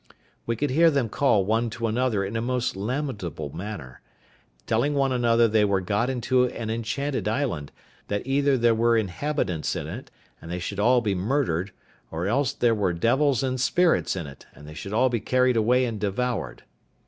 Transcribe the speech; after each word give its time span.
We 0.47 0.55
could 0.55 0.71
hear 0.71 0.89
them 0.89 1.09
call 1.09 1.45
one 1.45 1.69
to 1.69 1.85
another 1.85 2.25
in 2.25 2.35
a 2.35 2.41
most 2.41 2.75
lamentable 2.75 3.55
manner, 3.55 4.01
telling 4.65 4.95
one 4.95 5.11
another 5.11 5.47
they 5.47 5.63
were 5.63 5.79
got 5.79 6.09
into 6.09 6.45
an 6.47 6.71
enchanted 6.71 7.27
island; 7.27 7.71
that 8.07 8.25
either 8.25 8.57
there 8.57 8.73
were 8.73 8.97
inhabitants 8.97 9.75
in 9.75 9.85
it, 9.85 10.09
and 10.41 10.49
they 10.49 10.57
should 10.57 10.79
all 10.79 11.01
be 11.01 11.13
murdered, 11.13 11.71
or 12.09 12.25
else 12.25 12.51
there 12.51 12.73
were 12.73 12.93
devils 12.93 13.43
and 13.43 13.61
spirits 13.61 14.15
in 14.15 14.25
it, 14.25 14.47
and 14.55 14.67
they 14.67 14.73
should 14.73 14.89
be 14.89 14.95
all 14.95 15.09
carried 15.11 15.55
away 15.55 15.85
and 15.85 15.99
devoured. 15.99 16.63